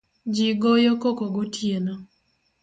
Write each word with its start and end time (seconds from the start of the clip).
Jii 0.33 0.53
goyo 0.61 0.91
koko 1.01 1.25
gotieno 1.35 1.93